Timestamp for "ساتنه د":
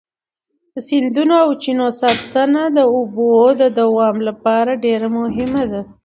2.01-2.79